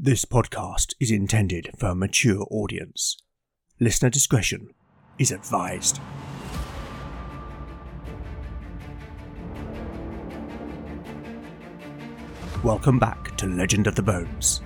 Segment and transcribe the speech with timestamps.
[0.00, 3.16] This podcast is intended for a mature audience.
[3.80, 4.72] Listener discretion
[5.18, 5.98] is advised.
[12.62, 14.60] Welcome back to Legend of the Bones.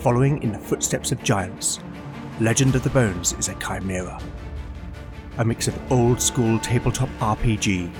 [0.00, 1.80] Following in the footsteps of giants,
[2.38, 4.20] Legend of the Bones is a chimera.
[5.38, 7.90] A mix of old school tabletop RPG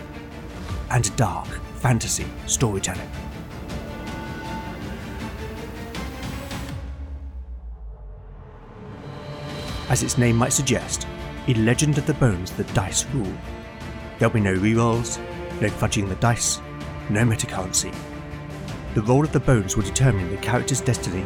[0.90, 3.08] and dark fantasy storytelling.
[9.88, 11.06] As its name might suggest,
[11.46, 13.32] in Legend of the Bones the dice rule.
[14.18, 15.18] There'll be no rerolls,
[15.60, 16.60] no fudging the dice,
[17.10, 17.94] no metacurrency.
[18.94, 21.24] The roll of the bones will determine the character's destiny,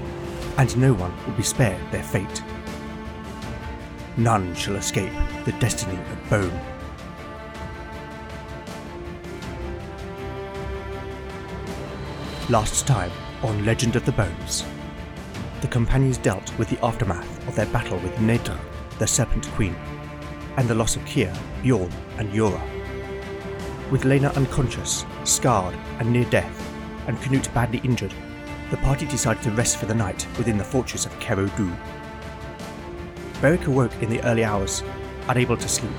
[0.56, 2.42] and no one will be spared their fate.
[4.16, 5.12] None shall escape
[5.44, 6.60] the destiny of Bone.
[12.48, 13.10] Last time
[13.42, 14.64] on Legend of the Bones,
[15.66, 18.56] the companions dealt with the aftermath of their battle with Nedra,
[19.00, 19.74] the Serpent Queen,
[20.56, 22.62] and the loss of Kia, Bjorn, and Yura.
[23.90, 26.72] With Lena unconscious, scarred, and near death,
[27.08, 28.14] and Knut badly injured,
[28.70, 31.76] the party decided to rest for the night within the fortress of Kerodu.
[33.40, 34.84] Beric awoke in the early hours,
[35.28, 35.90] unable to sleep,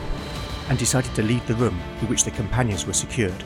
[0.70, 3.42] and decided to leave the room in which the companions were secured,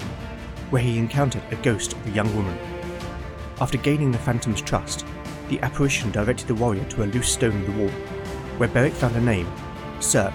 [0.70, 2.60] where he encountered a ghost of a young woman.
[3.60, 5.04] After gaining the Phantom's trust,
[5.52, 7.92] the apparition directed the warrior to a loose stone in the wall,
[8.58, 9.52] where Beric found a name,
[10.00, 10.34] Cirque,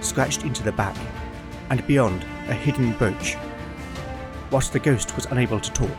[0.00, 0.96] scratched into the back,
[1.68, 3.36] and beyond a hidden brooch.
[4.52, 5.90] Whilst the ghost was unable to talk,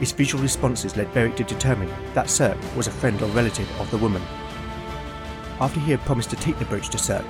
[0.00, 3.90] his visual responses led Beric to determine that Cirque was a friend or relative of
[3.90, 4.22] the woman.
[5.58, 7.24] After he had promised to take the brooch to Cirque,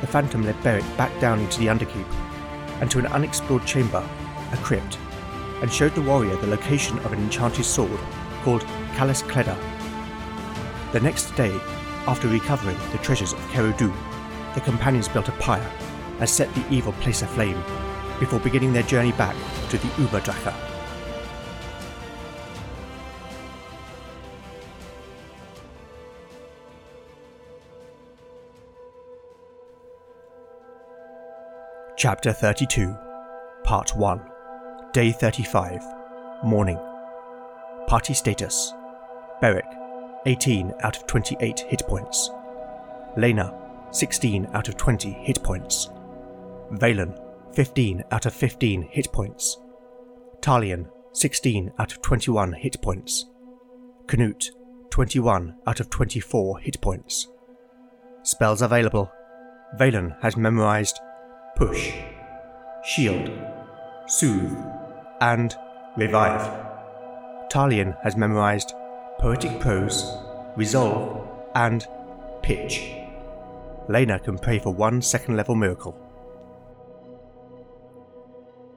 [0.00, 2.06] the Phantom led Beric back down into the Underkeep
[2.80, 4.08] and to an unexplored chamber,
[4.52, 5.00] a crypt,
[5.62, 7.98] and showed the warrior the location of an enchanted sword
[8.44, 8.62] called
[8.94, 9.75] Callus Cleda.
[10.92, 11.52] The next day,
[12.06, 13.92] after recovering the treasures of Kerudu,
[14.54, 15.72] the companions built a pyre
[16.20, 17.60] and set the evil place aflame
[18.20, 19.36] before beginning their journey back
[19.70, 20.54] to the Uberdrache.
[31.98, 32.94] Chapter 32,
[33.64, 34.20] Part 1,
[34.92, 35.82] Day 35,
[36.44, 36.78] Morning.
[37.86, 38.72] Party status
[39.40, 39.66] Beric,
[40.26, 42.30] 18 out of 28 hit points.
[43.16, 43.54] Lena,
[43.92, 45.88] 16 out of 20 hit points.
[46.72, 47.16] Valen,
[47.54, 49.58] 15 out of 15 hit points.
[50.40, 53.26] Talion, 16 out of 21 hit points.
[54.06, 54.50] Knut,
[54.90, 57.28] 21 out of 24 hit points.
[58.22, 59.10] Spells available.
[59.78, 60.98] Valen has memorized
[61.56, 61.92] Push,
[62.84, 63.30] Shield,
[64.06, 64.58] Soothe,
[65.20, 65.54] and
[65.96, 66.66] Revive.
[67.50, 68.74] Talion has memorized
[69.18, 70.12] Poetic Prose,
[70.56, 71.86] Resolve, and
[72.42, 72.92] Pitch.
[73.88, 75.98] Lena can pray for one second level miracle.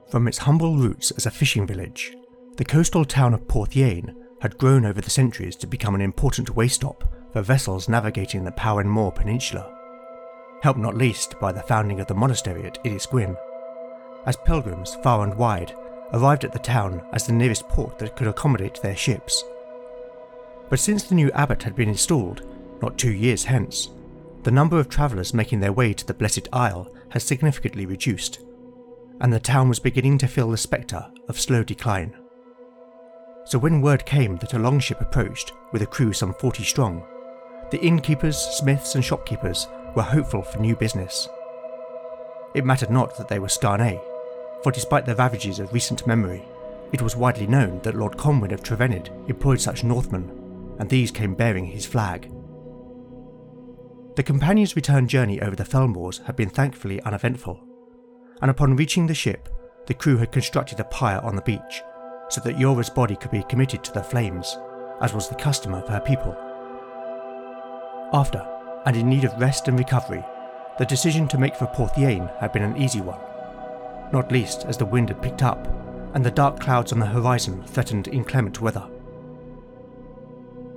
[0.08, 2.16] From its humble roots as a fishing village,
[2.56, 6.68] the coastal town of Porthiane had grown over the centuries to become an important way
[6.68, 9.70] stop for vessels navigating the Powen Moor Peninsula,
[10.62, 13.36] helped not least by the founding of the monastery at Innisgwyn,
[14.24, 15.74] as pilgrims far and wide
[16.14, 19.44] arrived at the town as the nearest port that could accommodate their ships.
[20.70, 22.42] But since the new abbot had been installed,
[22.80, 23.90] not two years hence,
[24.44, 28.38] the number of travellers making their way to the Blessed Isle had significantly reduced,
[29.20, 32.16] and the town was beginning to feel the spectre of slow decline.
[33.44, 37.04] So when word came that a longship approached with a crew some 40 strong,
[37.72, 39.66] the innkeepers, smiths, and shopkeepers
[39.96, 41.28] were hopeful for new business.
[42.54, 44.00] It mattered not that they were Scarnay,
[44.62, 46.44] for despite the ravages of recent memory,
[46.92, 50.39] it was widely known that Lord Conwyn of Trevenid employed such Northmen,
[50.80, 52.32] and these came bearing his flag.
[54.16, 57.62] The companions' return journey over the Felmoors had been thankfully uneventful,
[58.40, 59.48] and upon reaching the ship,
[59.86, 61.82] the crew had constructed a pyre on the beach
[62.30, 64.56] so that Yora's body could be committed to the flames,
[65.02, 66.34] as was the custom of her people.
[68.12, 68.44] After,
[68.86, 70.24] and in need of rest and recovery,
[70.78, 73.20] the decision to make for Porthiane had been an easy one,
[74.12, 75.68] not least as the wind had picked up
[76.14, 78.88] and the dark clouds on the horizon threatened inclement weather.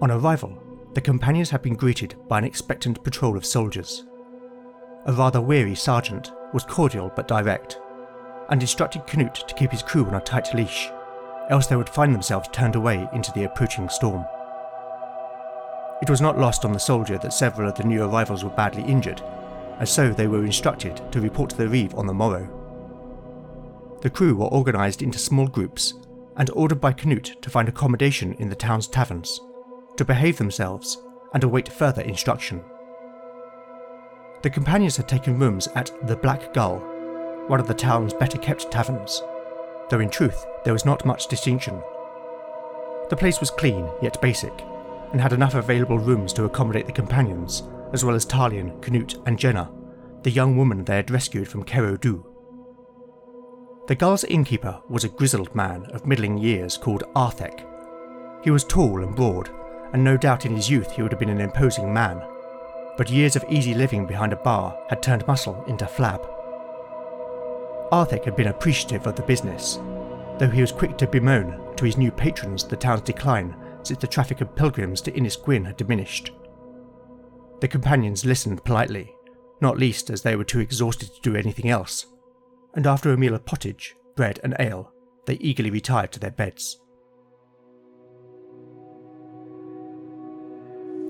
[0.03, 0.61] On arrival,
[0.95, 4.03] the companions had been greeted by an expectant patrol of soldiers.
[5.05, 7.79] A rather weary sergeant was cordial but direct,
[8.49, 10.89] and instructed Knut to keep his crew on a tight leash,
[11.49, 14.25] else they would find themselves turned away into the approaching storm.
[16.01, 18.83] It was not lost on the soldier that several of the new arrivals were badly
[18.83, 19.21] injured,
[19.79, 22.49] and so they were instructed to report to the Reeve on the morrow.
[24.01, 25.93] The crew were organised into small groups
[26.35, 29.39] and ordered by Knut to find accommodation in the town's taverns,
[29.97, 31.01] to behave themselves
[31.33, 32.63] and await further instruction.
[34.41, 36.79] The companions had taken rooms at the Black Gull,
[37.47, 39.21] one of the town's better kept taverns,
[39.89, 41.81] though in truth there was not much distinction.
[43.09, 44.53] The place was clean yet basic,
[45.11, 47.63] and had enough available rooms to accommodate the companions,
[47.93, 49.71] as well as Talion, Canute, and Jenna,
[50.23, 52.25] the young woman they had rescued from Kero Du.
[53.87, 57.65] The Gull's innkeeper was a grizzled man of middling years called Arthek.
[58.43, 59.49] He was tall and broad,
[59.93, 62.21] and no doubt in his youth he would have been an imposing man,
[62.97, 66.27] but years of easy living behind a bar had turned muscle into flab.
[67.91, 69.79] Arthek had been appreciative of the business,
[70.39, 74.07] though he was quick to bemoan to his new patrons the town's decline since the
[74.07, 76.31] traffic of pilgrims to Innisgwyn had diminished.
[77.61, 79.15] The companions listened politely,
[79.61, 82.07] not least as they were too exhausted to do anything else,
[82.73, 84.91] and after a meal of pottage, bread, and ale,
[85.25, 86.79] they eagerly retired to their beds.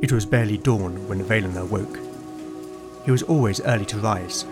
[0.04, 1.98] It was barely dawn when Valen awoke.
[3.06, 4.44] He was always early to rise,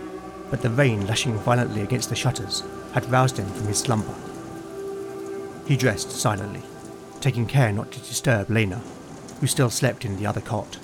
[0.49, 2.63] but the rain lashing violently against the shutters
[2.93, 4.15] had roused him from his slumber.
[5.67, 6.61] He dressed silently,
[7.19, 8.77] taking care not to disturb Lena,
[9.41, 10.77] who still slept in the other cot.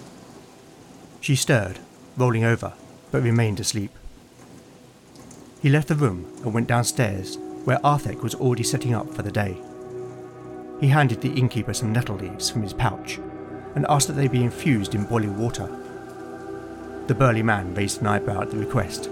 [1.22, 1.80] She stirred,
[2.18, 2.74] rolling over,
[3.10, 3.92] but remained asleep.
[5.62, 9.32] He left the room and went downstairs, where Arthek was already setting up for the
[9.32, 9.62] day.
[10.82, 13.18] He handed the innkeeper some nettle leaves from his pouch
[13.78, 15.70] and asked that they be infused in boiling water.
[17.06, 19.08] The burly man raised an eyebrow at the request,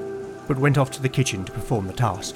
[0.48, 2.36] but went off to the kitchen to perform the task.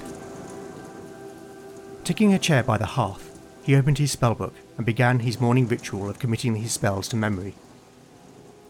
[2.04, 6.08] Taking a chair by the hearth, he opened his spellbook and began his morning ritual
[6.08, 7.56] of committing his spells to memory.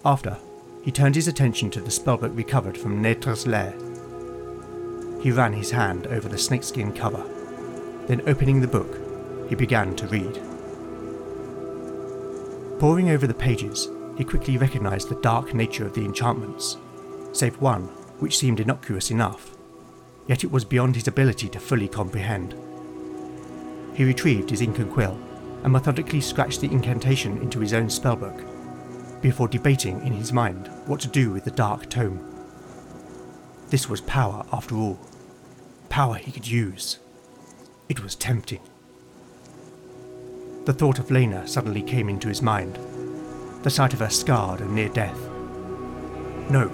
[0.05, 0.37] After,
[0.85, 3.73] he turned his attention to the spellbook recovered from Nedra's lair.
[5.21, 7.25] He ran his hand over the snakeskin cover.
[8.07, 10.48] Then, opening the book, he began to read.
[12.79, 16.77] Poring over the pages, he quickly recognized the dark nature of the enchantments,
[17.33, 17.83] save one
[18.19, 19.57] which seemed innocuous enough,
[20.27, 22.55] yet it was beyond his ability to fully comprehend.
[23.93, 25.19] He retrieved his ink and quill
[25.63, 28.45] and methodically scratched the incantation into his own spellbook,
[29.21, 32.25] before debating in his mind what to do with the dark tome.
[33.69, 34.97] This was power, after all.
[35.89, 36.99] Power he could use.
[37.89, 38.61] It was tempting.
[40.69, 42.77] The thought of Lena suddenly came into his mind,
[43.63, 45.19] the sight of her scarred and near death.
[46.47, 46.69] No,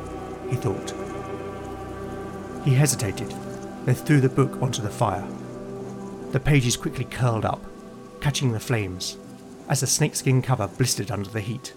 [0.50, 0.94] he thought.
[2.66, 3.34] He hesitated,
[3.86, 5.26] then threw the book onto the fire.
[6.32, 7.64] The pages quickly curled up,
[8.20, 9.18] catching the flames,
[9.70, 11.74] as the snakeskin cover blistered under the heat.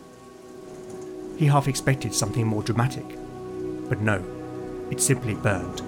[1.37, 3.07] He half expected something more dramatic,
[3.89, 4.25] but no,
[4.91, 5.79] it simply burned.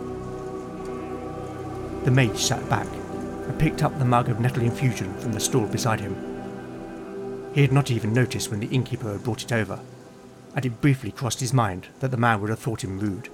[2.04, 2.86] The mage sat back
[3.50, 6.14] and picked up the mug of nettle infusion from the stool beside him.
[7.52, 9.80] He had not even noticed when the innkeeper had brought it over,
[10.54, 13.28] and it briefly crossed his mind that the man would have thought him rude.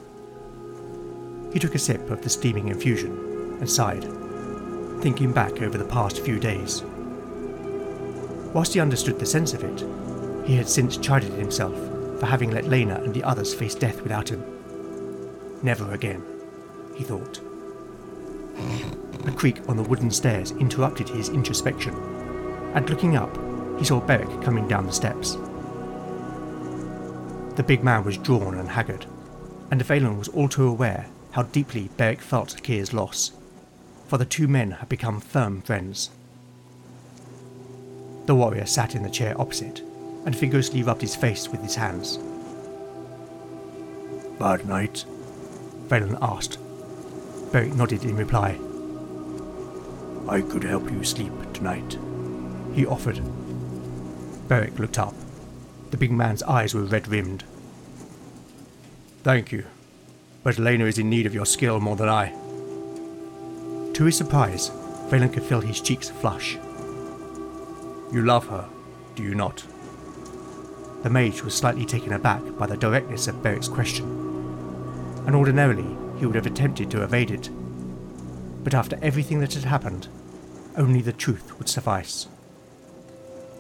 [1.53, 4.05] He took a sip of the steaming infusion and sighed
[5.03, 6.83] thinking back over the past few days.
[8.55, 11.75] Whilst he understood the sense of it, he had since chided himself
[12.19, 14.43] for having let Lena and the others face death without him.
[15.63, 16.25] Never again,
[16.95, 17.46] he thought.
[19.27, 21.95] A creak on the wooden stairs interrupted his introspection,
[22.75, 23.37] and looking up,
[23.79, 25.37] he saw Beric coming down the steps.
[27.57, 29.07] The big man was drawn and haggard,
[29.71, 33.33] and Valen was all too aware how deeply Beric felt Kyr's loss
[34.07, 36.11] for the two men had become firm friends.
[38.27, 39.81] The warrior sat in the chair opposite
[40.25, 42.19] and vigorously rubbed his face with his hands.
[44.39, 45.05] Bad night?
[45.89, 46.59] Valen asked.
[47.53, 48.59] Beric nodded in reply.
[50.29, 51.99] I could help you sleep tonight,
[52.75, 53.23] he offered.
[54.49, 55.15] Beric looked up.
[55.91, 57.45] The big man's eyes were red rimmed.
[59.23, 59.65] Thank you,
[60.43, 62.35] but Lena is in need of your skill more than I.
[63.95, 64.71] To his surprise,
[65.09, 66.59] Valen could feel his cheeks flush.
[68.13, 68.69] You love her,
[69.15, 69.65] do you not?
[71.03, 74.05] The mage was slightly taken aback by the directness of Beric's question,
[75.27, 77.51] and ordinarily he would have attempted to evade it.
[78.65, 80.09] But after everything that had happened,
[80.77, 82.27] only the truth would suffice.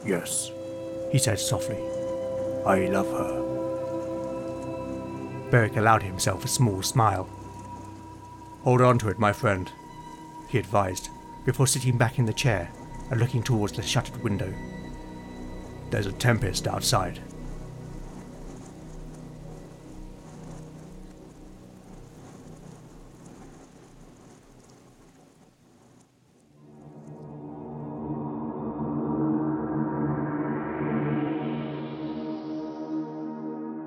[0.05, 0.51] Yes,
[1.11, 1.79] he said softly.
[2.65, 3.43] I love her.
[5.51, 7.25] Beric allowed himself a small smile.
[8.63, 9.71] Hold on to it, my friend,
[10.49, 11.09] he advised,
[11.45, 12.71] before sitting back in the chair
[13.11, 14.53] and looking towards the shuttered window.
[15.91, 17.21] There's a tempest outside.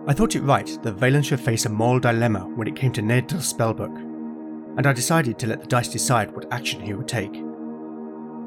[0.10, 3.02] I thought it right that Valen should face a moral dilemma when it came to
[3.04, 3.96] Nedra's spellbook,
[4.76, 7.36] and I decided to let the dice decide what action he would take.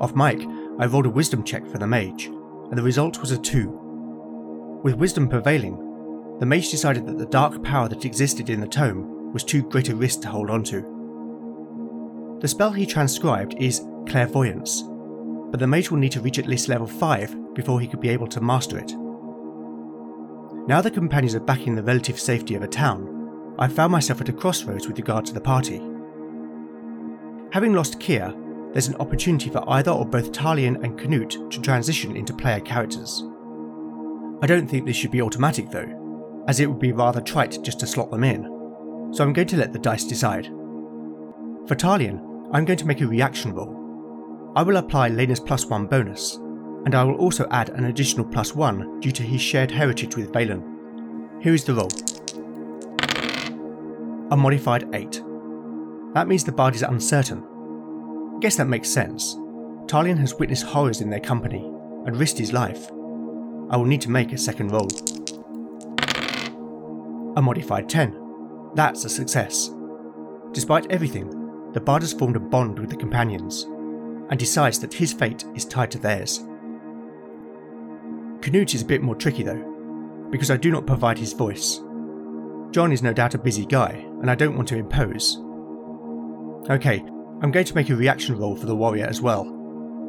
[0.00, 0.45] Off mic,
[0.81, 4.81] I rolled a wisdom check for the mage, and the result was a 2.
[4.83, 9.33] With wisdom prevailing, the mage decided that the dark power that existed in the tome
[9.33, 10.83] was too great a risk to hold onto.
[12.40, 14.83] The spell he transcribed is Clairvoyance,
[15.52, 18.09] but the mage will need to reach at least level 5 before he could be
[18.09, 18.92] able to master it.
[20.69, 24.21] Now the companions are back in the relative safety of a town, I found myself
[24.21, 25.78] at a crossroads with regard to the party.
[27.52, 28.33] Having lost Kier,
[28.73, 33.25] there's an opportunity for either or both Talion and Canute to transition into player characters.
[34.40, 37.81] I don't think this should be automatic though, as it would be rather trite just
[37.81, 38.45] to slot them in,
[39.12, 40.47] so I'm going to let the dice decide.
[41.66, 44.52] For Talion, I'm going to make a reaction roll.
[44.54, 46.38] I will apply Lena's plus one bonus,
[46.85, 50.33] and I will also add an additional plus one due to his shared heritage with
[50.33, 51.43] Valen.
[51.43, 51.91] Here is the roll.
[54.31, 55.23] A modified 8.
[56.15, 57.43] That means the bard is uncertain.
[58.37, 59.35] I Guess that makes sense.
[59.87, 61.65] Talion has witnessed horrors in their company
[62.07, 62.91] and risked his life.
[63.71, 64.89] I will need to make a second roll.
[67.37, 68.73] A modified 10.
[68.75, 69.71] That's a success.
[70.53, 73.65] Despite everything, the bard has formed a bond with the companions
[74.31, 76.45] and decides that his fate is tied to theirs.
[78.43, 81.81] Canute is a bit more tricky though, because I do not provide his voice.
[82.73, 85.37] Jon is no doubt a busy guy, and I don't want to impose.
[86.69, 87.05] Okay,
[87.41, 89.47] I'm going to make a reaction roll for the warrior as well.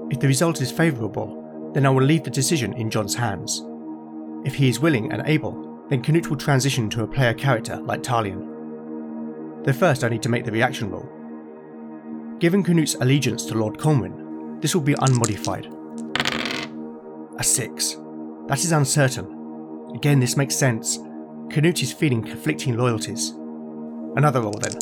[0.09, 3.63] If the result is favourable, then I will leave the decision in Jon's hands.
[4.45, 8.01] If he is willing and able, then Canute will transition to a player character like
[8.01, 9.63] Talion.
[9.63, 11.07] Though first I need to make the reaction roll.
[12.39, 15.67] Given Canute's allegiance to Lord Conwyn, this will be unmodified.
[17.37, 17.97] A 6.
[18.47, 19.91] That is uncertain.
[19.95, 20.97] Again, this makes sense.
[21.49, 23.29] Canute is feeling conflicting loyalties.
[24.15, 24.75] Another roll then.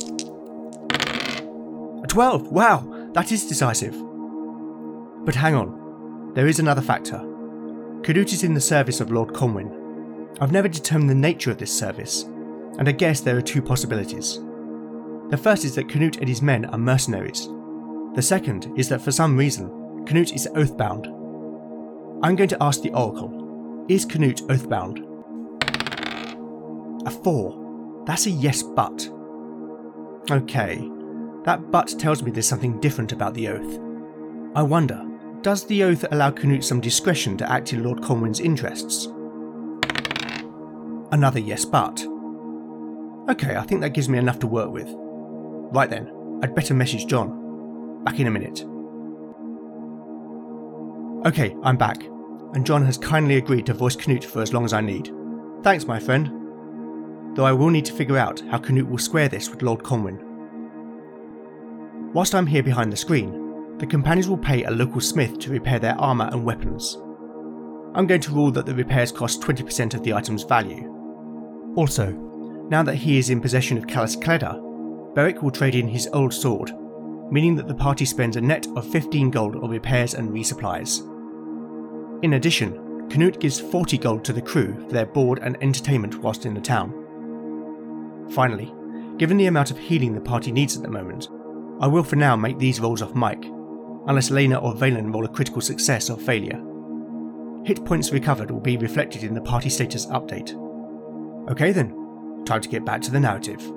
[2.04, 2.52] A 12!
[2.52, 3.96] Wow, that is decisive.
[5.24, 7.20] But hang on, there is another factor.
[8.04, 10.30] Canute is in the service of Lord Conwyn.
[10.40, 12.24] I've never determined the nature of this service,
[12.80, 14.40] and I guess there are two possibilities.
[15.30, 17.48] The first is that Canute and his men are mercenaries.
[18.16, 21.06] The second is that for some reason, Canute is oathbound.
[22.24, 23.41] I'm going to ask the Oracle
[23.92, 25.06] is Canute oathbound?
[27.06, 28.04] A 4.
[28.06, 29.10] That's a yes but.
[30.32, 30.90] Okay,
[31.44, 33.80] that but tells me there's something different about the oath.
[34.56, 35.06] I wonder,
[35.42, 39.08] does the oath allow Canute some discretion to act in Lord Conwyn's interests?
[41.12, 42.02] Another yes but.
[43.30, 44.88] Okay, I think that gives me enough to work with.
[44.90, 48.04] Right then, I'd better message Jon.
[48.06, 48.64] Back in a minute.
[51.28, 52.11] Okay, I'm back
[52.54, 55.14] and Jon has kindly agreed to voice Canute for as long as I need.
[55.64, 57.36] Thanks, my friend.
[57.36, 60.20] Though I will need to figure out how Canute will square this with Lord Conwyn.
[62.14, 65.80] Whilst I'm here behind the screen, the companions will pay a local smith to repair
[65.80, 66.98] their armour and weapons.
[67.94, 71.74] I'm going to rule that the repairs cost 20% of the item's value.
[71.76, 72.12] Also,
[72.70, 76.72] now that he is in possession of Callus Beric will trade in his old sword,
[77.32, 81.08] meaning that the party spends a net of 15 gold on repairs and resupplies.
[82.22, 86.46] In addition, Canute gives 40 gold to the crew for their board and entertainment whilst
[86.46, 86.94] in the town.
[88.30, 88.74] Finally,
[89.18, 91.30] given the amount of healing the party needs at the moment,
[91.82, 93.44] I will for now make these rolls off mic,
[94.08, 96.62] unless Lena or Valen roll a critical success or failure.
[97.66, 100.56] Hit points recovered will be reflected in the party status update.
[101.50, 103.72] Okay then, time to get back to the narrative.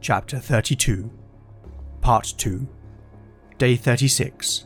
[0.00, 1.10] Chapter 32,
[2.00, 2.68] Part 2,
[3.58, 4.64] Day 36,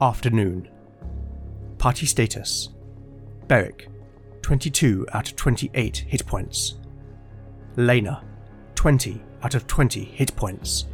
[0.00, 0.68] Afternoon.
[1.76, 2.70] Party status
[3.48, 3.88] Beric,
[4.40, 6.78] 22 out of 28 hit points.
[7.76, 8.24] Lena,
[8.76, 10.86] 20 out of 20 hit points.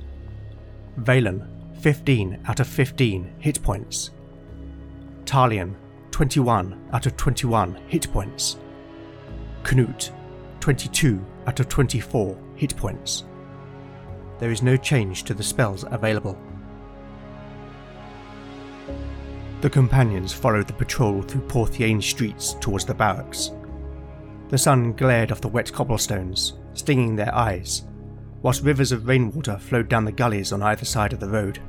[0.98, 1.46] Valen,
[1.80, 4.10] 15 out of 15 hit points.
[5.24, 5.76] Talion,
[6.10, 8.56] 21 out of 21 hit points.
[9.62, 10.10] Knut,
[10.58, 13.24] 22 out of 24 hit points
[14.42, 16.36] there is no change to the spells available.
[19.60, 23.52] The companions followed the patrol through Porthiane streets towards the barracks.
[24.48, 27.84] The sun glared off the wet cobblestones, stinging their eyes,
[28.42, 31.60] whilst rivers of rainwater flowed down the gullies on either side of the road.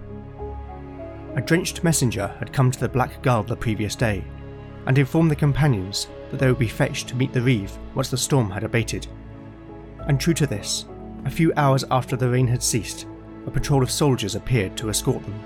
[1.36, 4.24] A drenched messenger had come to the Black Gull the previous day
[4.88, 8.18] and informed the companions that they would be fetched to meet the Reeve once the
[8.18, 9.06] storm had abated.
[10.08, 10.86] And true to this,
[11.26, 13.08] a few hours after the rain had ceased,
[13.46, 15.40] a patrol of soldiers appeared to escort them.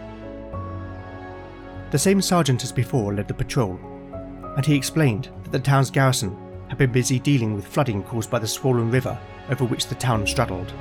[1.92, 3.80] The same sergeant as before led the patrol,
[4.56, 6.36] and he explained that the town's garrison
[6.68, 9.18] had been busy dealing with flooding caused by the swollen river
[9.50, 10.74] over which the town straddled.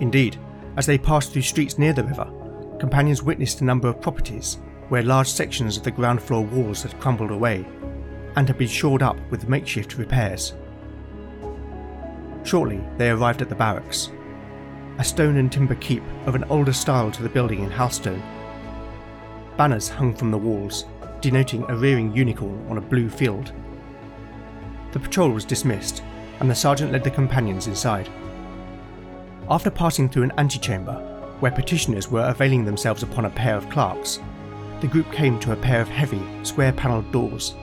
[0.00, 0.38] Indeed,
[0.76, 2.30] as they passed through streets near the river,
[2.78, 7.00] companions witnessed a number of properties where large sections of the ground floor walls had
[7.00, 7.66] crumbled away
[8.36, 10.54] and had been shored up with makeshift repairs.
[12.46, 14.12] Shortly, they arrived at the barracks,
[14.98, 18.22] a stone and timber keep of an older style to the building in Halstone.
[19.56, 20.84] Banners hung from the walls,
[21.20, 23.52] denoting a rearing unicorn on a blue field.
[24.92, 26.04] The patrol was dismissed,
[26.38, 28.08] and the sergeant led the companions inside.
[29.50, 31.00] After passing through an antechamber,
[31.40, 34.20] where petitioners were availing themselves upon a pair of clerks,
[34.80, 37.56] the group came to a pair of heavy, square panelled doors.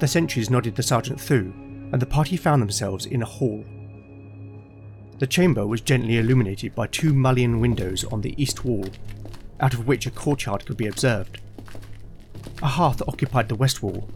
[0.00, 1.52] The sentries nodded the sergeant through,
[1.92, 3.64] and the party found themselves in a hall.
[5.18, 8.86] The chamber was gently illuminated by two mullion windows on the east wall,
[9.60, 11.40] out of which a courtyard could be observed.
[12.62, 14.08] A hearth occupied the west wall,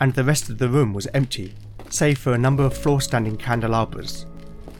[0.00, 1.54] and the rest of the room was empty,
[1.90, 4.26] save for a number of floor standing candelabras,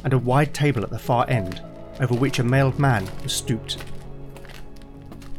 [0.05, 1.63] and a wide table at the far end,
[2.01, 3.79] over which a mailed man was stooped.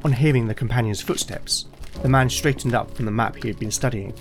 [0.04, 1.66] On hearing the companion's footsteps,
[2.02, 4.14] the man straightened up from the map he had been studying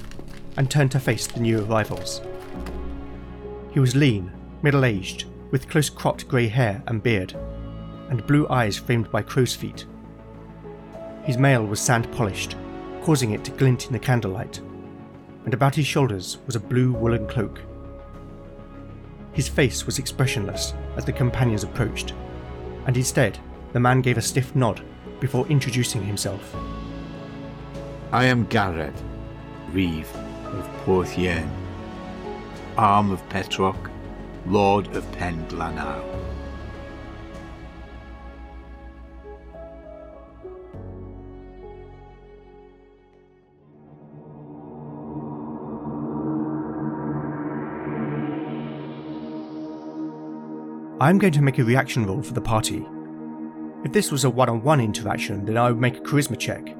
[0.56, 2.20] and turned to face the new arrivals.
[3.78, 7.36] He was lean, middle aged, with close cropped grey hair and beard,
[8.10, 9.86] and blue eyes framed by crow's feet.
[11.22, 12.56] His mail was sand polished,
[13.02, 14.58] causing it to glint in the candlelight,
[15.44, 17.60] and about his shoulders was a blue woolen cloak.
[19.32, 22.14] His face was expressionless as the companions approached,
[22.88, 23.38] and instead,
[23.74, 24.82] the man gave a stiff nod
[25.20, 26.52] before introducing himself.
[28.10, 28.94] I am Garred,
[29.70, 30.12] Reeve
[30.46, 31.48] of Porthien,
[32.78, 33.90] arm of Petroc,
[34.46, 36.04] Lord of Pendlanau.
[51.00, 52.86] I'm going to make a reaction roll for the party.
[53.84, 56.76] If this was a one on one interaction, then I would make a charisma check,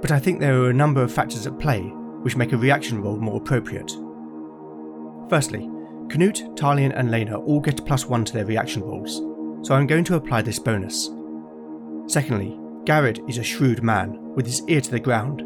[0.00, 1.82] but I think there are a number of factors at play
[2.22, 3.96] which make a reaction roll more appropriate.
[5.28, 5.68] Firstly,
[6.08, 9.16] Canute, Talion, and Lena all get plus one to their reaction rolls,
[9.66, 11.10] so I'm going to apply this bonus.
[12.06, 15.42] Secondly, Garred is a shrewd man with his ear to the ground,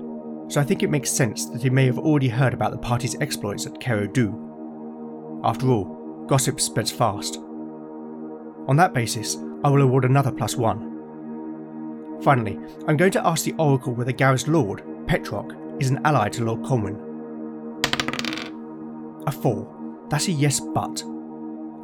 [0.53, 3.19] so I think it makes sense that he may have already heard about the party's
[3.21, 5.41] exploits at Kero Du.
[5.43, 7.39] After all, gossip spreads fast.
[8.69, 12.21] On that basis, I will award another plus one.
[12.23, 16.45] Finally, I'm going to ask the Oracle whether Garred's Lord, Petroc, is an ally to
[16.45, 17.10] Lord Conwyn.
[19.27, 20.07] A 4.
[20.09, 21.05] That's a yes, but.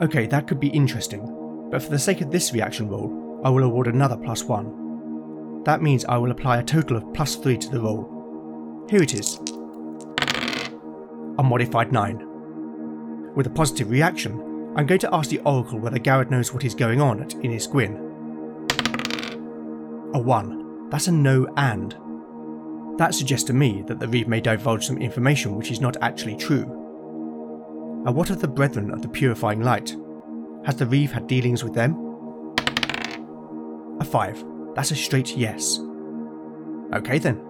[0.03, 3.65] Okay, that could be interesting, but for the sake of this reaction roll, I will
[3.65, 5.63] award another plus 1.
[5.65, 8.87] That means I will apply a total of plus 3 to the roll.
[8.89, 9.39] Here it is.
[11.39, 13.35] A modified 9.
[13.35, 16.75] With a positive reaction, I'm going to ask the Oracle whether Garred knows what is
[16.75, 17.97] going on at Innis Gwyn.
[20.15, 20.91] A 1.
[20.91, 21.97] That's a no and.
[22.99, 26.37] That suggests to me that the Reeve may divulge some information which is not actually
[26.37, 26.86] true.
[28.07, 29.97] And what of the brethren of the purifying light?
[30.65, 31.97] Has the Reeve had dealings with them?
[33.99, 34.45] A 5.
[34.77, 35.81] That's a straight yes.
[36.95, 37.43] Okay then.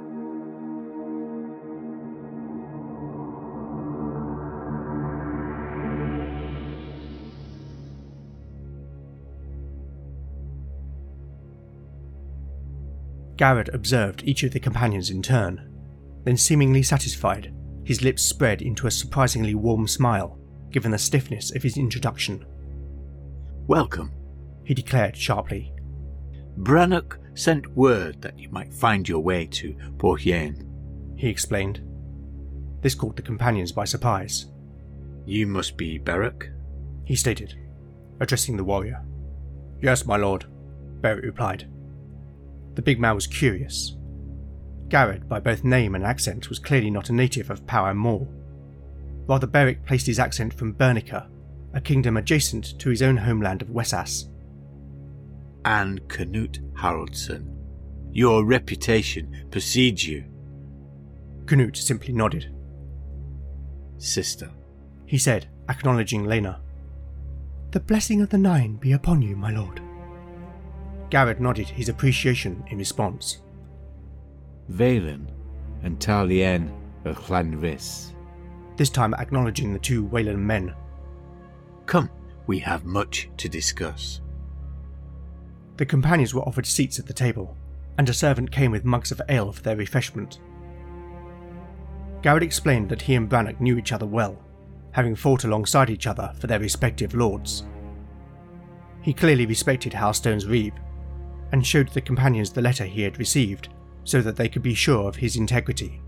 [13.36, 15.70] Garred observed each of the companions in turn,
[16.24, 17.52] then seemingly satisfied,
[17.84, 20.40] his lips spread into a surprisingly warm smile
[20.70, 22.44] given the stiffness of his introduction.
[23.66, 24.12] Welcome,
[24.64, 25.72] he declared sharply.
[26.58, 31.80] Brannock sent word that you might find your way to Porthien, he explained.
[32.82, 34.46] This caught the companions by surprise.
[35.24, 36.50] You must be Beric?
[37.04, 37.54] he stated,
[38.20, 39.04] addressing the warrior.
[39.80, 40.46] Yes, my lord,
[41.00, 41.68] Beric replied.
[42.74, 43.96] The big man was curious.
[44.88, 48.28] Garred, by both name and accent, was clearly not a native of Power Moor
[49.26, 51.28] Rather, Beric placed his accent from Bernica,
[51.74, 54.28] a kingdom adjacent to his own homeland of Wessass.
[55.64, 57.52] And Canute Haraldsson,
[58.12, 60.24] your reputation precedes you.
[61.46, 62.54] Canute simply nodded.
[63.98, 64.50] Sister,
[65.06, 66.60] he said, acknowledging Lena.
[67.72, 69.80] The blessing of the Nine be upon you, my lord.
[71.10, 73.42] Garred nodded his appreciation in response.
[74.70, 75.28] Valen
[75.82, 76.72] and Talien
[77.04, 78.12] of Llanrhys
[78.76, 80.74] this time acknowledging the two Wayland men.
[81.86, 82.10] Come,
[82.46, 84.20] we have much to discuss.
[85.76, 87.56] The companions were offered seats at the table,
[87.98, 90.40] and a servant came with mugs of ale for their refreshment.
[92.22, 94.38] Garred explained that he and Brannock knew each other well,
[94.92, 97.64] having fought alongside each other for their respective lords.
[99.02, 100.74] He clearly respected Halstone's Reeve,
[101.52, 103.68] and showed the companions the letter he had received
[104.04, 106.00] so that they could be sure of his integrity.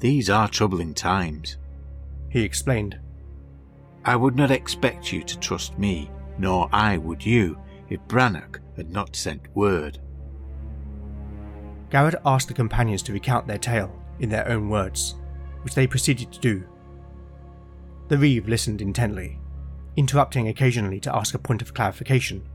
[0.00, 1.58] These are troubling times,
[2.30, 2.98] he explained.
[4.02, 7.58] I would not expect you to trust me, nor I would you,
[7.90, 9.98] if Brannock had not sent word.
[11.90, 15.16] Garred asked the companions to recount their tale in their own words,
[15.62, 16.64] which they proceeded to do.
[18.08, 19.38] The Reeve listened intently,
[19.96, 22.48] interrupting occasionally to ask a point of clarification,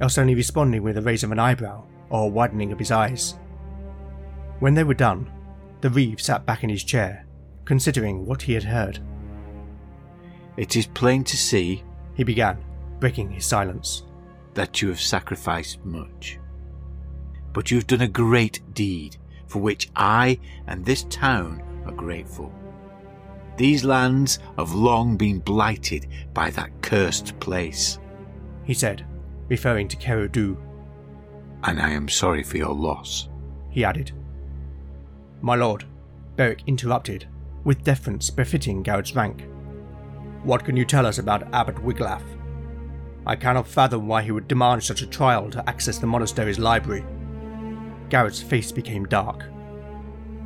[0.00, 3.38] else only responding with a raise of an eyebrow or a widening of his eyes.
[4.58, 5.30] When they were done,
[5.82, 7.26] the Reeve sat back in his chair,
[7.64, 9.00] considering what he had heard.
[10.56, 11.82] It is plain to see,
[12.14, 12.64] he began,
[13.00, 14.04] breaking his silence,
[14.54, 16.38] that you have sacrificed much.
[17.52, 19.16] But you have done a great deed
[19.48, 22.50] for which I and this town are grateful.
[23.58, 27.98] These lands have long been blighted by that cursed place,
[28.64, 29.04] he said,
[29.48, 30.56] referring to Kerudu.
[31.64, 33.28] And I am sorry for your loss,
[33.68, 34.12] he added.
[35.44, 35.84] My lord,
[36.36, 37.26] Beric interrupted,
[37.64, 39.44] with deference befitting Garred's rank.
[40.44, 42.22] What can you tell us about Abbot Wiglaf?
[43.26, 47.04] I cannot fathom why he would demand such a trial to access the monastery's library.
[48.08, 49.44] Garred's face became dark.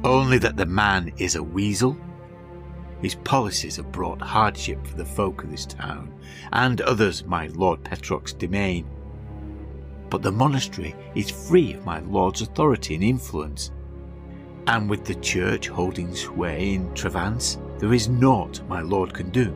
[0.03, 1.99] Only that the man is a weasel?
[3.03, 6.11] His policies have brought hardship for the folk of this town,
[6.53, 8.87] and others my Lord Petroc's domain.
[10.09, 13.73] But the monastery is free of my Lord's authority and influence,
[14.67, 19.55] and with the church holding sway in Trevance, there is naught my Lord can do.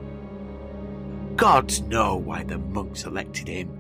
[1.37, 3.77] Gods know why the monks elected him.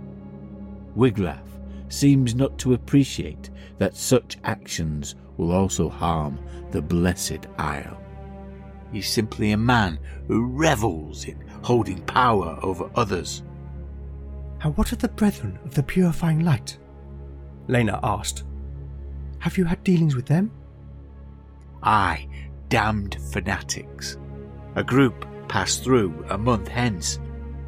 [0.96, 1.42] Wiglaf
[1.88, 6.38] seems not to appreciate that such actions will also harm
[6.70, 8.00] the blessed isle.
[8.92, 13.42] He's simply a man who revels in holding power over others.
[14.62, 16.76] And what of the brethren of the purifying light?
[17.68, 18.44] Lena asked.
[19.38, 20.50] Have you had dealings with them?
[21.82, 22.28] Aye,
[22.68, 24.18] damned fanatics.
[24.76, 27.18] A group passed through a month hence.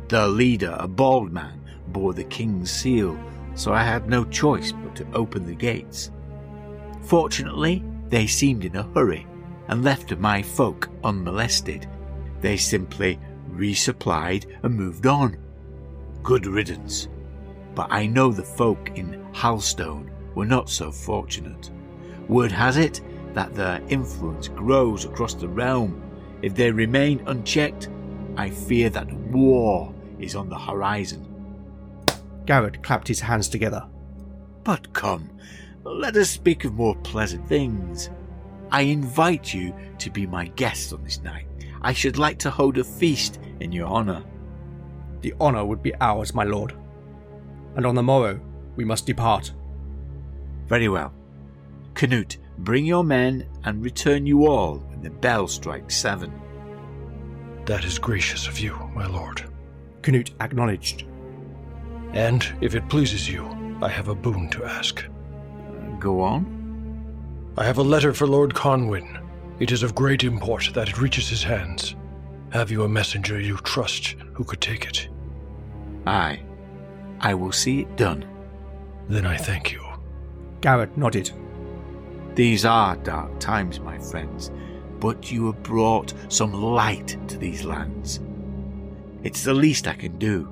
[0.09, 3.19] The leader, a bald man, bore the king's seal,
[3.55, 6.11] so I had no choice but to open the gates.
[7.03, 9.27] Fortunately, they seemed in a hurry
[9.69, 11.89] and left my folk unmolested.
[12.41, 13.19] They simply
[13.51, 15.37] resupplied and moved on.
[16.23, 17.09] Good riddance.
[17.75, 21.71] But I know the folk in Halstone were not so fortunate.
[22.29, 23.01] Word has it
[23.35, 26.03] that their influence grows across the realm.
[26.43, 27.89] If they remain unchecked,
[28.37, 31.29] I fear that war is on the horizon.
[32.47, 33.87] Garred clapped his hands together.
[34.65, 35.31] But come,
[35.85, 38.11] let us speak of more pleasant things.
[38.71, 41.47] I invite you to be my guest on this night.
[41.83, 44.25] I should like to hold a feast in your honour.
[45.21, 46.75] The honour would be ours, my lord.
[47.77, 48.41] And on the morrow
[48.77, 49.53] we must depart.
[50.67, 51.13] Very well.
[51.95, 56.33] Canute, bring your men and return you all when the bell strikes seven.
[57.67, 59.45] That is gracious of you, my lord.
[60.03, 61.05] Canute acknowledged.
[62.13, 63.47] And if it pleases you,
[63.83, 65.05] I have a boon to ask.
[65.05, 66.61] Uh, go on.
[67.57, 69.19] I have a letter for Lord Conwyn.
[69.59, 71.97] It is of great import that it reaches his hands.
[72.51, 75.09] Have you a messenger you trust who could take it?
[76.07, 76.43] Aye.
[77.21, 78.25] I will see it done.
[79.09, 79.85] Then I thank you.
[80.61, 81.33] Garred nodded.
[82.35, 84.51] These are dark times, my friends,
[85.01, 88.21] but you have brought some light to these lands.
[89.23, 90.49] It's the least I can do.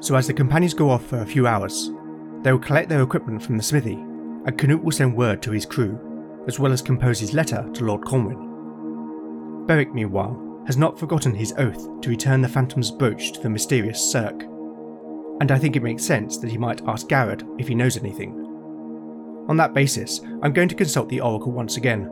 [0.00, 1.90] So, as the companions go off for a few hours,
[2.42, 5.64] they will collect their equipment from the smithy, and Canute will send word to his
[5.64, 5.98] crew
[6.48, 9.66] as well as compose his letter to Lord Conwyn.
[9.66, 14.00] Beric, meanwhile, has not forgotten his oath to return the Phantom's brooch to the mysterious
[14.00, 14.42] Cirque,
[15.40, 18.32] and I think it makes sense that he might ask Garred if he knows anything.
[19.48, 22.10] On that basis, I'm going to consult the Oracle once again.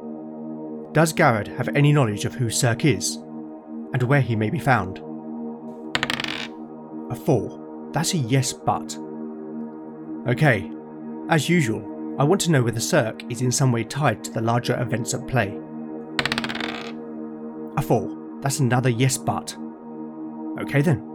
[0.93, 4.99] Does Garred have any knowledge of who Cirque is, and where he may be found?
[7.11, 7.91] A 4.
[7.93, 8.97] That's a yes, but.
[10.29, 10.71] Okay,
[11.29, 14.41] as usual, I want to know whether Cirque is in some way tied to the
[14.41, 15.61] larger events at play.
[17.77, 18.41] A 4.
[18.41, 19.55] That's another yes but.
[20.61, 21.13] Okay then.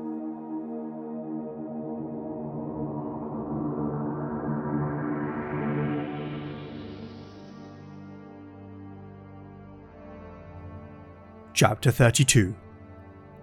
[11.53, 12.55] Chapter 32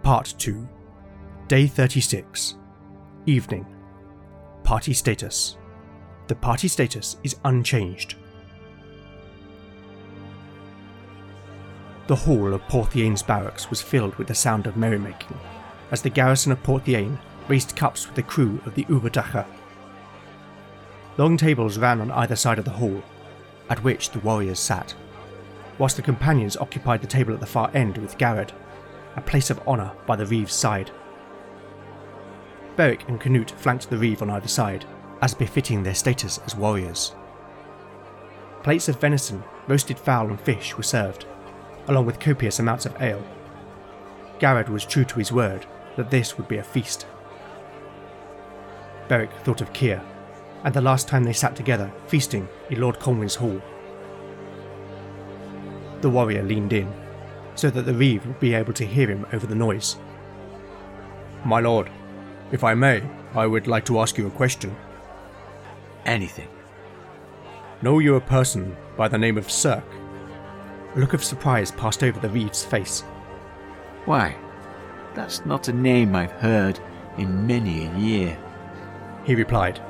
[0.03, 0.69] Part 2
[1.47, 2.57] Day 36
[3.27, 3.67] Evening
[4.65, 5.57] Party Status
[6.29, 8.15] the party status is unchanged.
[12.07, 15.39] The hall of Porthiane's barracks was filled with the sound of merrymaking
[15.91, 19.47] as the garrison of Porthiane raised cups with the crew of the Uberdacher.
[21.17, 23.03] Long tables ran on either side of the hall,
[23.69, 24.95] at which the warriors sat,
[25.79, 28.53] whilst the companions occupied the table at the far end with Garred,
[29.17, 30.91] a place of honour by the Reeve's side.
[32.77, 34.85] Beric and Canute flanked the Reeve on either side,
[35.21, 37.15] as befitting their status as warriors.
[38.63, 41.27] Plates of venison, roasted fowl, and fish were served,
[41.89, 43.25] along with copious amounts of ale.
[44.39, 47.07] Garred was true to his word that this would be a feast.
[49.09, 50.03] Beric thought of Keir,
[50.65, 53.61] and the last time they sat together feasting in Lord Conwyn's hall.
[56.01, 56.93] The warrior leaned in,
[57.55, 59.97] so that the Reeve would be able to hear him over the noise.
[61.45, 61.91] My lord,
[62.53, 63.03] if I may,
[63.35, 64.77] I would like to ask you a question.
[66.07, 66.49] Anything.
[67.83, 69.85] Know you a person by the name of Cirque?
[70.95, 73.03] A look of surprise passed over the Reeve's face.
[74.05, 74.37] Why,
[75.15, 76.81] that's not a name I've heard
[77.19, 78.39] in many a year.
[79.25, 79.81] He replied,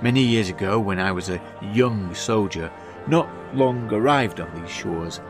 [0.00, 2.72] Many years ago, when I was a young soldier,
[3.06, 5.20] not long arrived on these shores,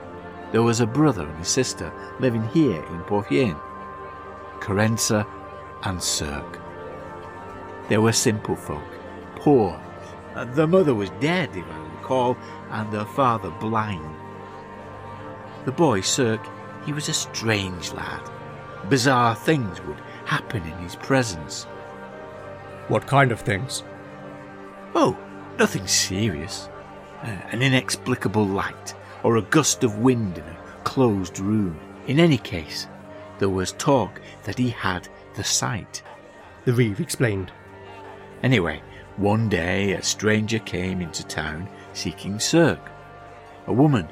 [0.52, 3.61] there was a brother and a sister living here in Porthiane,
[4.61, 5.26] Carenza
[5.82, 6.61] and Cirque.
[7.88, 8.82] They were simple folk,
[9.42, 9.81] poor.
[10.55, 12.37] The mother was dead, if I recall,
[12.70, 14.16] and the father blind.
[15.64, 16.46] The boy, Cirque,
[16.87, 18.31] he was a strange lad.
[18.88, 21.64] Bizarre things would happen in his presence.
[22.87, 23.83] What kind of things?
[24.94, 25.18] Oh,
[25.59, 26.68] nothing serious.
[27.22, 31.78] Uh, an inexplicable light, or a gust of wind in a closed room.
[32.07, 32.87] In any case,
[33.38, 36.02] there was talk that he had the sight.
[36.64, 37.52] The Reeve explained.
[38.42, 38.83] Anyway,
[39.16, 42.90] one day a stranger came into town seeking Cirque.
[43.66, 44.09] A woman,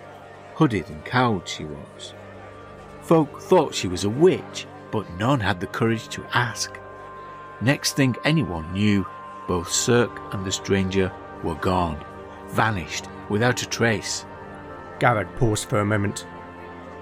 [0.55, 2.15] hooded and cowled she was.
[3.01, 6.79] Folk thought she was a witch, but none had the courage to ask.
[7.61, 9.07] Next thing anyone knew,
[9.49, 11.11] both Cirque and the stranger
[11.43, 12.05] were gone,
[12.49, 14.25] vanished without a trace.
[14.99, 16.27] Garred paused for a moment.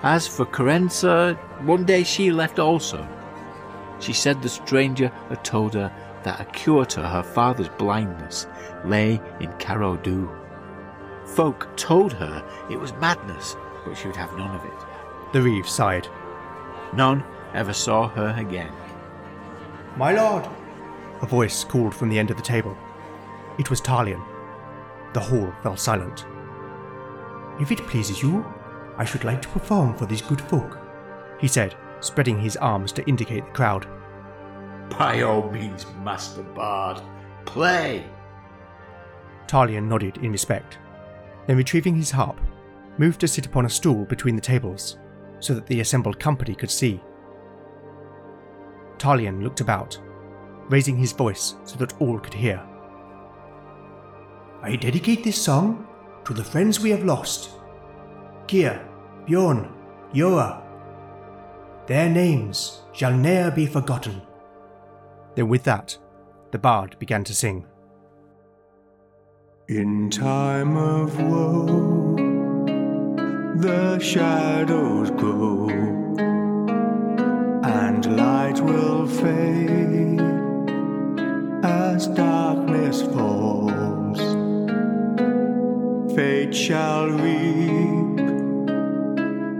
[0.02, 3.06] As for Carenza, one day she left also.
[3.98, 5.92] She said the stranger had told her
[6.28, 8.46] that a cure to her father's blindness
[8.84, 10.28] lay in Carodu.
[11.24, 15.32] Folk told her it was madness, but she would have none of it.
[15.32, 16.06] The Reeve sighed.
[16.92, 18.70] None ever saw her again.
[19.96, 20.46] My lord!
[21.22, 22.76] A voice called from the end of the table.
[23.58, 24.22] It was Talion.
[25.14, 26.26] The hall fell silent.
[27.58, 28.44] If it pleases you,
[28.98, 30.78] I should like to perform for these good folk,
[31.40, 33.88] he said, spreading his arms to indicate the crowd.
[34.90, 37.01] By all means, Master Bard,
[37.44, 38.05] play!
[39.46, 40.79] Talion nodded in respect,
[41.46, 42.40] then retrieving his harp,
[42.98, 44.98] moved to sit upon a stool between the tables,
[45.40, 47.01] so that the assembled company could see.
[48.98, 49.98] Talion looked about,
[50.68, 52.62] raising his voice so that all could hear.
[54.62, 55.87] I dedicate this song
[56.24, 57.51] to the friends we have lost
[58.48, 58.87] Keir,
[59.27, 59.72] Bjorn,
[60.12, 60.62] Jora.
[61.87, 64.20] Their names shall ne'er be forgotten.
[65.38, 65.96] Then, with that,
[66.51, 67.64] the bard began to sing.
[69.68, 72.16] In time of woe,
[73.55, 75.68] the shadows grow,
[77.62, 80.20] and light will fade
[81.62, 84.18] as darkness falls.
[86.16, 88.18] Fate shall reap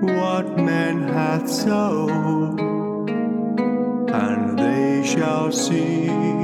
[0.03, 2.67] what man hath sown,
[5.18, 6.38] they shall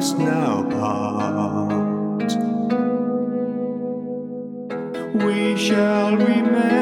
[0.00, 2.32] now part.
[5.22, 6.79] We shall remember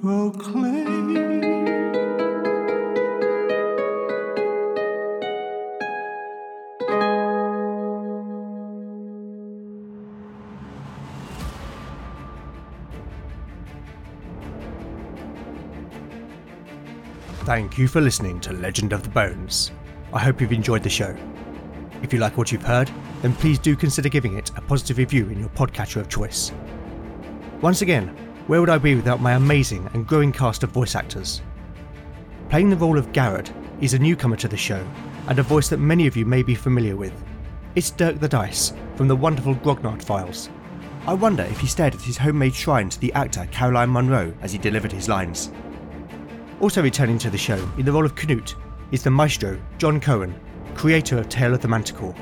[0.00, 1.08] proclaim.
[17.44, 19.72] Thank you for listening to Legend of the Bones.
[20.12, 21.16] I hope you've enjoyed the show.
[22.02, 22.90] If you like what you've heard,
[23.22, 26.52] then please do consider giving it a positive review in your podcatcher of choice.
[27.60, 28.14] Once again,
[28.48, 31.42] where would I be without my amazing and growing cast of voice actors?
[32.48, 33.50] Playing the role of Garred
[33.82, 34.84] is a newcomer to the show
[35.28, 37.12] and a voice that many of you may be familiar with.
[37.74, 40.48] It's Dirk the Dice from the wonderful Grognard Files.
[41.06, 44.50] I wonder if he stared at his homemade shrine to the actor Caroline Munro as
[44.50, 45.52] he delivered his lines.
[46.62, 48.56] Also returning to the show in the role of Canute
[48.92, 50.34] is the maestro Jon Cohen,
[50.74, 52.14] creator of Tale of the Manticore.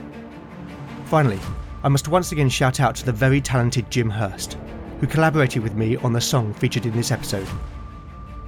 [1.04, 1.38] Finally,
[1.84, 4.58] I must once again shout out to the very talented Jim Hurst,
[5.00, 7.46] who collaborated with me on the song featured in this episode.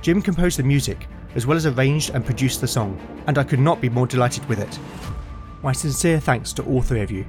[0.00, 3.60] Jim composed the music as well as arranged and produced the song, and I could
[3.60, 4.78] not be more delighted with it.
[5.62, 7.26] My sincere thanks to all three of you.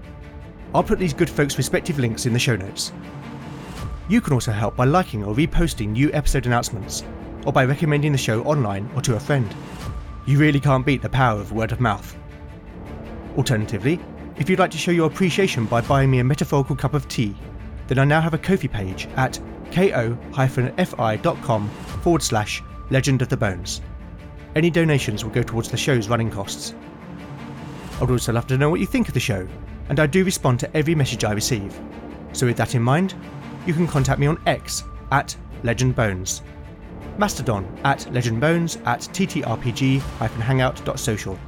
[0.74, 2.92] I'll put these good folks' respective links in the show notes.
[4.08, 7.04] You can also help by liking or reposting new episode announcements,
[7.46, 9.54] or by recommending the show online or to a friend.
[10.26, 12.16] You really can't beat the power of word of mouth.
[13.38, 14.00] Alternatively,
[14.38, 17.36] if you'd like to show your appreciation by buying me a metaphorical cup of tea,
[17.90, 19.40] then I now have a Ko-fi page at
[19.72, 23.82] ko-fi.com forward slash legend of the bones.
[24.56, 26.74] Any donations will go towards the show's running costs.
[28.02, 29.48] I'd also love to know what you think of the show,
[29.90, 31.78] and I do respond to every message I receive.
[32.32, 33.16] So with that in mind,
[33.66, 36.42] you can contact me on X at legendbones,
[37.18, 41.40] Mastodon at legendbones at ttrpg-hangout.social,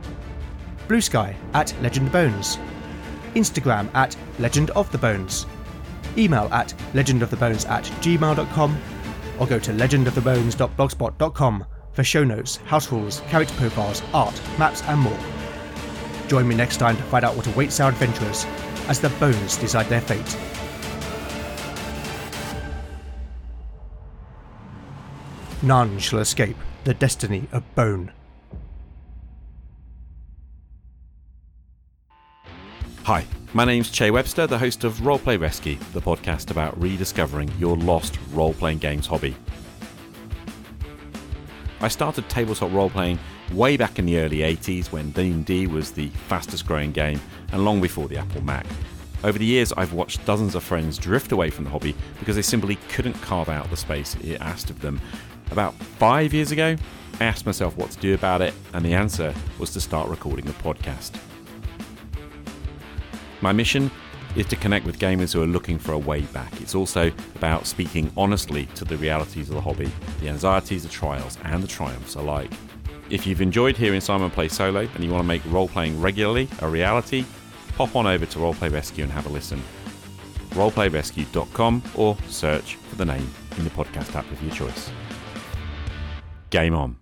[0.87, 2.57] Blue Sky at Legend Bones,
[3.35, 5.45] Instagram at legendofthebones,
[6.17, 8.81] email at legendofthebones at gmail.com,
[9.39, 15.17] or go to legendofthebones.blogspot.com for show notes, house rules, character profiles, art, maps, and more.
[16.27, 18.45] Join me next time to find out what awaits our adventurers
[18.87, 20.37] as the bones decide their fate.
[25.63, 28.11] None shall escape the destiny of Bone.
[33.03, 37.75] Hi, my name's Che Webster, the host of Roleplay Rescue, the podcast about rediscovering your
[37.75, 39.35] lost role playing games hobby.
[41.81, 43.19] I started tabletop role playing
[43.51, 47.19] way back in the early 80s when D&D was the fastest growing game
[47.51, 48.65] and long before the Apple Mac.
[49.25, 52.41] Over the years, I've watched dozens of friends drift away from the hobby because they
[52.41, 55.01] simply couldn't carve out the space it asked of them.
[55.51, 56.77] About five years ago,
[57.19, 60.47] I asked myself what to do about it, and the answer was to start recording
[60.47, 61.19] a podcast.
[63.41, 63.89] My mission
[64.35, 66.61] is to connect with gamers who are looking for a way back.
[66.61, 71.37] It's also about speaking honestly to the realities of the hobby, the anxieties, the trials,
[71.43, 72.51] and the triumphs alike.
[73.09, 76.47] If you've enjoyed hearing Simon play solo and you want to make role playing regularly
[76.61, 77.25] a reality,
[77.75, 79.61] pop on over to Roleplay Rescue and have a listen.
[80.51, 84.91] Roleplayrescue.com or search for the name in the podcast app of your choice.
[86.51, 87.00] Game on.